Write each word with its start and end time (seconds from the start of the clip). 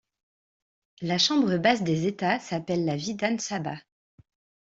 La 1.01 1.19
chambre 1.19 1.57
basse 1.57 1.83
des 1.83 2.07
États 2.07 2.39
s'appelle 2.39 2.85
la 2.85 2.95
Vidhan 2.95 3.37
Sabha. 3.37 3.77